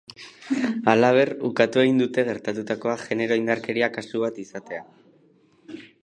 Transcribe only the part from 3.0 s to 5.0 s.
genero indarkeria kasu bat izatea.